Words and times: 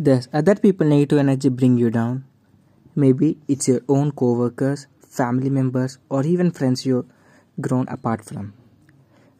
Does 0.00 0.30
other 0.32 0.54
people 0.54 0.86
negative 0.86 1.18
energy 1.18 1.50
bring 1.50 1.76
you 1.76 1.90
down? 1.90 2.24
Maybe 2.96 3.36
it's 3.48 3.68
your 3.68 3.82
own 3.86 4.12
co-workers, 4.12 4.86
family 5.06 5.50
members, 5.50 5.98
or 6.08 6.24
even 6.24 6.52
friends 6.52 6.86
you've 6.86 7.04
grown 7.60 7.86
apart 7.86 8.24
from. 8.24 8.54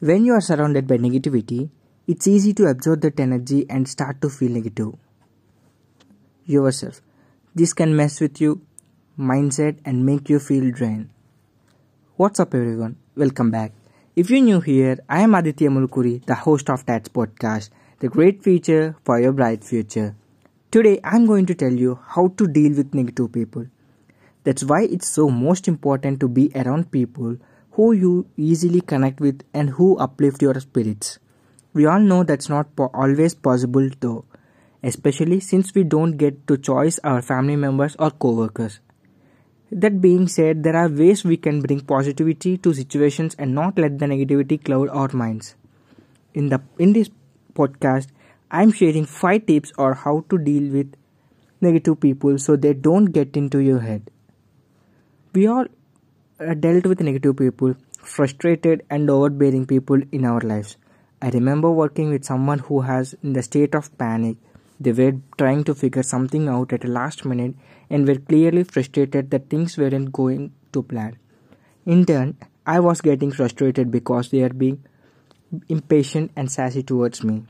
When 0.01 0.27
you 0.27 0.35
are 0.35 0.43
surrounded 0.43 0.87
by 0.87 0.99
negativity, 0.99 1.70
it's 2.07 2.29
easy 2.29 2.52
to 2.52 2.66
absorb 2.66 3.01
that 3.01 3.19
energy 3.19 3.65
and 3.70 3.88
start 3.88 4.20
to 4.20 4.29
feel 4.29 4.51
negative. 4.51 4.96
Yourself. 6.45 7.01
This 7.55 7.73
can 7.73 7.97
mess 7.97 8.20
with 8.20 8.38
your 8.38 8.59
mindset 9.19 9.79
and 9.87 10.05
make 10.05 10.29
you 10.29 10.38
feel 10.38 10.70
drained. 10.70 11.09
What's 12.16 12.38
up 12.38 12.55
everyone? 12.55 12.97
Welcome 13.16 13.51
back. 13.51 13.73
If 14.15 14.29
you're 14.29 14.42
new 14.42 14.61
here, 14.61 14.98
I 15.09 15.23
am 15.23 15.34
Aditya 15.34 15.70
Mulkuri, 15.70 16.23
the 16.27 16.34
host 16.34 16.69
of 16.69 16.84
TATS 16.84 17.09
podcast, 17.09 17.70
the 18.01 18.09
great 18.09 18.42
future 18.42 18.95
for 19.05 19.19
your 19.19 19.33
bright 19.33 19.65
future. 19.65 20.16
Today 20.74 21.01
I'm 21.02 21.27
going 21.27 21.47
to 21.47 21.55
tell 21.56 21.73
you 21.73 21.98
how 22.06 22.29
to 22.37 22.47
deal 22.47 22.77
with 22.77 22.95
negative 22.95 23.33
people. 23.33 23.66
That's 24.45 24.62
why 24.62 24.83
it's 24.83 25.09
so 25.09 25.29
most 25.29 25.66
important 25.66 26.20
to 26.20 26.29
be 26.29 26.52
around 26.55 26.93
people 26.93 27.38
who 27.73 27.91
you 27.91 28.29
easily 28.37 28.80
connect 28.80 29.19
with 29.20 29.43
and 29.52 29.70
who 29.70 29.96
uplift 29.96 30.43
your 30.43 30.55
spirits. 30.60 31.19
We 31.74 31.87
all 31.87 31.98
know 31.98 32.23
that's 32.23 32.48
not 32.48 32.77
po- 32.77 32.93
always 32.95 33.34
possible 33.34 33.88
though, 33.98 34.27
especially 34.84 35.41
since 35.41 35.74
we 35.74 35.83
don't 35.83 36.16
get 36.16 36.46
to 36.46 36.56
choose 36.56 37.01
our 37.02 37.21
family 37.21 37.57
members 37.57 37.96
or 37.98 38.12
co-workers. 38.12 38.79
That 39.73 40.01
being 40.01 40.29
said, 40.29 40.62
there 40.62 40.77
are 40.77 40.88
ways 40.88 41.24
we 41.24 41.37
can 41.37 41.62
bring 41.62 41.80
positivity 41.80 42.59
to 42.59 42.73
situations 42.74 43.34
and 43.41 43.57
not 43.57 43.77
let 43.77 43.98
the 43.98 44.07
negativity 44.07 44.62
cloud 44.65 44.88
our 44.91 45.10
minds. 45.12 45.57
In 46.32 46.48
the 46.48 46.62
in 46.79 46.93
this 46.93 47.10
podcast, 47.55 48.07
I'm 48.50 48.72
sharing 48.72 49.06
5 49.06 49.46
tips 49.46 49.73
on 49.79 49.95
how 49.95 50.24
to 50.29 50.38
deal 50.38 50.73
with 50.73 50.95
negative 51.60 52.01
people 52.01 52.38
so 52.38 52.57
they 52.57 52.73
don't 52.74 53.07
get 53.07 53.37
into 53.37 53.60
your 53.60 53.80
head. 53.80 54.10
We 55.32 55.46
all 55.46 55.66
uh, 56.40 56.54
dealt 56.54 56.87
with 56.87 57.01
negative 57.01 57.37
people, 57.37 57.74
frustrated 58.02 58.82
and 58.90 59.09
overbearing 59.09 59.66
people 59.66 60.01
in 60.10 60.24
our 60.24 60.40
lives. 60.40 60.76
I 61.23 61.29
remember 61.29 61.70
working 61.70 62.10
with 62.10 62.24
someone 62.24 62.59
who 62.60 62.80
has 62.80 63.15
in 63.23 63.34
the 63.34 63.42
state 63.42 63.74
of 63.74 63.96
panic. 63.98 64.38
They 64.81 64.92
were 64.92 65.12
trying 65.38 65.64
to 65.64 65.75
figure 65.75 66.03
something 66.03 66.48
out 66.48 66.72
at 66.72 66.81
the 66.81 66.88
last 66.88 67.25
minute 67.25 67.54
and 67.88 68.09
were 68.09 68.16
clearly 68.16 68.64
frustrated 68.64 69.31
that 69.31 69.50
things 69.50 69.76
weren't 69.76 70.12
going 70.12 70.53
to 70.72 70.82
plan. 70.82 71.19
In 71.84 72.06
turn, 72.06 72.37
I 72.66 72.81
was 72.81 73.00
getting 73.00 73.31
frustrated 73.31 73.91
because 73.91 74.31
they 74.31 74.42
are 74.42 74.48
being 74.64 74.82
impatient 75.69 76.32
and 76.34 76.50
sassy 76.50 76.82
towards 76.82 77.22
me. 77.22 77.44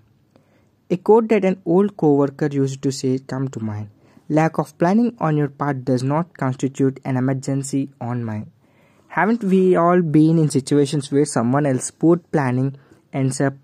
A 0.93 0.97
quote 0.97 1.29
that 1.29 1.45
an 1.45 1.63
old 1.65 1.97
coworker 1.97 2.49
used 2.51 2.83
to 2.83 2.91
say 2.91 3.21
come 3.21 3.47
to 3.51 3.61
mind. 3.61 3.91
Lack 4.29 4.59
of 4.59 4.77
planning 4.77 5.17
on 5.21 5.37
your 5.37 5.49
part 5.49 5.85
does 5.85 6.03
not 6.03 6.37
constitute 6.37 6.99
an 7.05 7.17
emergency 7.17 7.91
on 8.01 8.25
mine. 8.25 8.51
Haven't 9.07 9.45
we 9.45 9.77
all 9.77 10.03
been 10.03 10.37
in 10.37 10.51
situations 10.51 11.13
where 11.13 11.25
someone 11.25 11.65
else 11.65 11.93
poor 11.93 12.17
planning 12.17 12.77
ends 13.13 13.41
up 13.41 13.55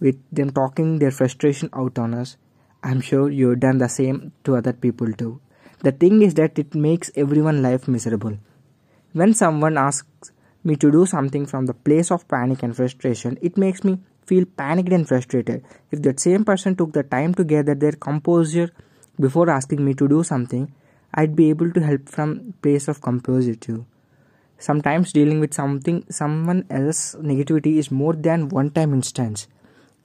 with 0.00 0.18
them 0.30 0.50
talking 0.50 0.98
their 0.98 1.10
frustration 1.10 1.70
out 1.72 1.98
on 1.98 2.12
us? 2.12 2.36
I'm 2.82 3.00
sure 3.00 3.30
you've 3.30 3.60
done 3.60 3.78
the 3.78 3.88
same 3.88 4.32
to 4.44 4.56
other 4.56 4.74
people 4.74 5.10
too. 5.14 5.40
The 5.80 5.92
thing 5.92 6.20
is 6.20 6.34
that 6.34 6.58
it 6.58 6.74
makes 6.74 7.10
everyone 7.16 7.62
life 7.62 7.88
miserable. 7.88 8.36
When 9.14 9.32
someone 9.32 9.78
asks 9.78 10.30
me 10.62 10.76
to 10.76 10.92
do 10.92 11.06
something 11.06 11.46
from 11.46 11.64
the 11.64 11.74
place 11.74 12.10
of 12.10 12.28
panic 12.28 12.62
and 12.62 12.76
frustration, 12.76 13.38
it 13.40 13.56
makes 13.56 13.82
me 13.82 13.98
feel 14.26 14.44
panicked 14.44 14.92
and 14.92 15.06
frustrated. 15.08 15.64
If 15.90 16.02
that 16.02 16.20
same 16.20 16.44
person 16.44 16.76
took 16.76 16.92
the 16.92 17.02
time 17.02 17.34
to 17.34 17.44
gather 17.44 17.74
their 17.74 17.92
composure 17.92 18.70
before 19.18 19.48
asking 19.48 19.84
me 19.84 19.94
to 19.94 20.08
do 20.08 20.22
something, 20.22 20.72
I'd 21.14 21.36
be 21.36 21.48
able 21.50 21.70
to 21.72 21.80
help 21.80 22.08
from 22.08 22.54
place 22.60 22.88
of 22.88 23.00
composure 23.00 23.54
too. 23.54 23.86
Sometimes 24.58 25.12
dealing 25.12 25.40
with 25.40 25.54
something 25.54 26.04
someone 26.10 26.64
else 26.70 27.14
negativity 27.20 27.76
is 27.76 27.90
more 27.90 28.14
than 28.14 28.48
one 28.48 28.70
time 28.70 28.94
instance. 28.94 29.48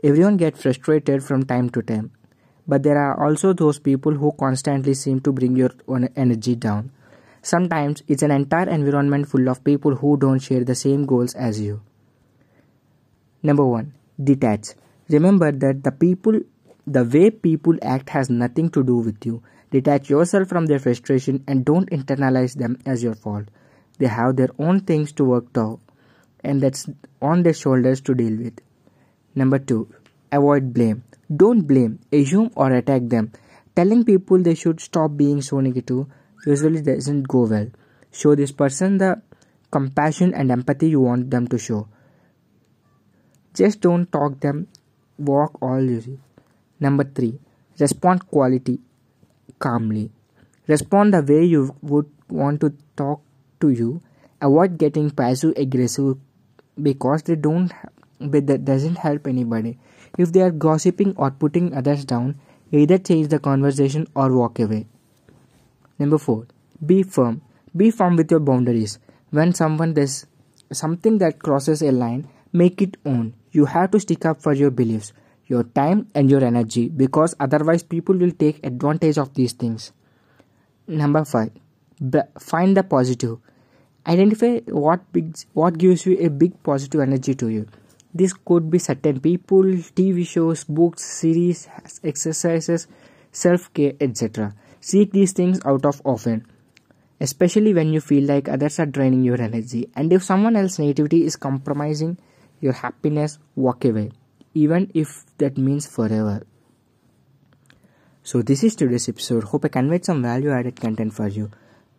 Everyone 0.03 0.37
gets 0.37 0.61
frustrated 0.61 1.23
from 1.23 1.43
time 1.43 1.69
to 1.71 1.81
time. 1.81 2.11
But 2.67 2.83
there 2.83 2.97
are 2.97 3.23
also 3.23 3.53
those 3.53 3.79
people 3.79 4.13
who 4.13 4.31
constantly 4.33 4.93
seem 4.93 5.19
to 5.21 5.31
bring 5.31 5.55
your 5.55 5.71
own 5.87 6.09
energy 6.15 6.55
down. 6.55 6.91
Sometimes 7.41 8.03
it's 8.07 8.23
an 8.23 8.31
entire 8.31 8.69
environment 8.69 9.27
full 9.27 9.49
of 9.49 9.63
people 9.63 9.95
who 9.95 10.15
don't 10.17 10.39
share 10.39 10.63
the 10.63 10.75
same 10.75 11.05
goals 11.05 11.33
as 11.33 11.59
you. 11.59 11.81
Number 13.41 13.65
1 13.65 13.93
detach. 14.23 14.69
Remember 15.09 15.51
that 15.51 15.83
the 15.83 15.91
people 15.91 16.39
the 16.87 17.03
way 17.03 17.29
people 17.29 17.77
act 17.81 18.09
has 18.09 18.29
nothing 18.29 18.69
to 18.71 18.83
do 18.83 18.97
with 18.97 19.25
you. 19.25 19.43
Detach 19.71 20.09
yourself 20.09 20.47
from 20.49 20.65
their 20.65 20.79
frustration 20.79 21.43
and 21.47 21.63
don't 21.63 21.89
internalize 21.91 22.55
them 22.55 22.77
as 22.85 23.03
your 23.03 23.15
fault. 23.15 23.45
They 23.99 24.07
have 24.07 24.35
their 24.35 24.49
own 24.57 24.81
things 24.81 25.11
to 25.13 25.23
work 25.23 25.57
out 25.57 25.79
and 26.43 26.61
that's 26.61 26.89
on 27.21 27.43
their 27.43 27.53
shoulders 27.53 28.01
to 28.01 28.15
deal 28.15 28.37
with. 28.37 28.59
Number 29.35 29.59
2 29.59 29.87
avoid 30.31 30.73
blame. 30.73 31.03
Don't 31.35 31.61
blame. 31.61 31.99
Assume 32.11 32.51
or 32.55 32.71
attack 32.71 33.03
them. 33.05 33.31
Telling 33.75 34.03
people 34.03 34.41
they 34.41 34.55
should 34.55 34.79
stop 34.81 35.15
being 35.15 35.41
so 35.41 35.59
negative 35.59 36.05
usually 36.45 36.81
doesn't 36.81 37.27
go 37.27 37.45
well. 37.45 37.67
Show 38.11 38.35
this 38.35 38.51
person 38.51 38.97
the 38.97 39.21
compassion 39.71 40.33
and 40.33 40.51
empathy 40.51 40.89
you 40.89 40.99
want 40.99 41.29
them 41.31 41.47
to 41.47 41.57
show 41.57 41.87
just 43.53 43.81
don't 43.81 44.11
talk 44.11 44.39
them, 44.39 44.67
walk 45.17 45.61
all 45.61 45.81
you 45.81 46.19
Number 46.79 47.03
three, 47.03 47.39
respond 47.79 48.27
quality 48.27 48.79
calmly. 49.59 50.11
Respond 50.67 51.13
the 51.13 51.21
way 51.21 51.43
you 51.45 51.75
would 51.81 52.09
want 52.29 52.61
to 52.61 52.73
talk 52.95 53.21
to 53.59 53.69
you. 53.69 54.01
Avoid 54.41 54.77
getting 54.77 55.11
passive 55.11 55.53
aggressive 55.57 56.17
because 56.81 57.23
they 57.23 57.35
don't 57.35 57.71
but 58.19 58.47
that 58.47 58.65
doesn't 58.65 58.97
help 58.97 59.27
anybody. 59.27 59.77
If 60.17 60.31
they 60.31 60.41
are 60.41 60.51
gossiping 60.51 61.13
or 61.17 61.31
putting 61.31 61.73
others 61.73 62.05
down, 62.05 62.39
either 62.71 62.97
change 62.97 63.29
the 63.29 63.39
conversation 63.39 64.07
or 64.15 64.31
walk 64.31 64.59
away. 64.59 64.87
Number 65.99 66.17
four, 66.17 66.47
be 66.85 67.03
firm. 67.03 67.41
Be 67.75 67.91
firm 67.91 68.15
with 68.15 68.31
your 68.31 68.39
boundaries. 68.39 68.99
When 69.29 69.53
someone 69.53 69.93
does 69.93 70.25
something 70.71 71.17
that 71.19 71.39
crosses 71.39 71.81
a 71.81 71.91
line, 71.91 72.27
make 72.51 72.81
it 72.81 72.97
own. 73.05 73.33
You 73.51 73.65
have 73.65 73.91
to 73.91 73.99
stick 73.99 74.25
up 74.25 74.41
for 74.41 74.53
your 74.53 74.71
beliefs, 74.71 75.13
your 75.47 75.63
time, 75.63 76.07
and 76.15 76.29
your 76.29 76.43
energy 76.43 76.87
because 76.89 77.35
otherwise, 77.39 77.83
people 77.83 78.15
will 78.15 78.31
take 78.31 78.65
advantage 78.65 79.17
of 79.17 79.33
these 79.33 79.53
things. 79.53 79.91
Number 80.87 81.25
five, 81.25 81.51
find 82.39 82.75
the 82.75 82.83
positive. 82.83 83.37
Identify 84.07 84.61
what 84.67 85.11
big, 85.11 85.35
what 85.53 85.77
gives 85.77 86.05
you 86.05 86.17
a 86.19 86.29
big 86.29 86.63
positive 86.63 87.01
energy 87.01 87.35
to 87.35 87.49
you. 87.49 87.67
This 88.13 88.33
could 88.33 88.69
be 88.69 88.79
certain 88.79 89.19
people, 89.19 89.63
TV 89.63 90.27
shows, 90.27 90.63
books, 90.63 91.03
series, 91.03 91.67
exercises, 92.03 92.87
self 93.31 93.73
care, 93.73 93.93
etc. 94.01 94.53
Seek 94.79 95.11
these 95.11 95.33
things 95.33 95.59
out 95.63 95.85
of 95.85 96.01
often, 96.03 96.45
especially 97.19 97.73
when 97.73 97.93
you 97.93 98.01
feel 98.01 98.23
like 98.23 98.49
others 98.49 98.79
are 98.79 98.85
draining 98.85 99.23
your 99.23 99.39
energy. 99.41 99.87
And 99.95 100.11
if 100.11 100.23
someone 100.23 100.55
else's 100.55 100.79
negativity 100.79 101.23
is 101.23 101.35
compromising 101.35 102.17
your 102.61 102.73
happiness 102.73 103.39
walk 103.55 103.83
away, 103.83 104.11
even 104.53 104.89
if 104.93 105.25
that 105.37 105.57
means 105.57 105.87
forever. 105.87 106.43
So, 108.23 108.41
this 108.41 108.63
is 108.63 108.75
today's 108.75 109.09
episode. 109.09 109.43
Hope 109.43 109.65
I 109.65 109.67
conveyed 109.67 110.05
some 110.05 110.21
value 110.21 110.51
added 110.51 110.79
content 110.79 111.13
for 111.13 111.27
you. 111.27 111.51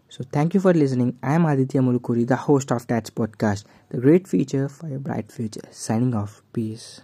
So, 0.09 0.25
thank 0.33 0.55
you 0.55 0.61
for 0.61 0.73
listening. 0.73 1.19
I 1.23 1.35
am 1.35 1.45
Aditya 1.45 1.81
Mulkuri, 1.83 2.27
the 2.27 2.37
host 2.37 2.73
of 2.73 2.87
TATS 2.87 3.11
podcast, 3.11 3.65
the 3.91 3.99
great 3.99 4.27
future 4.27 4.69
for 4.69 4.89
your 4.89 5.01
bright 5.01 5.31
future. 5.31 5.69
Signing 5.71 6.15
off. 6.15 6.43
Peace. 6.53 7.03